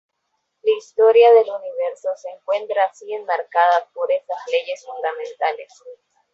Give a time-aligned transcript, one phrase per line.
[0.63, 5.71] La historia del universo se encuentra así enmarcada por esas leyes fundamentales.